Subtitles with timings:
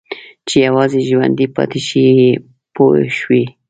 [0.47, 2.05] چې یوازې ژوندي پاتې شي
[2.73, 3.43] پوه شوې!.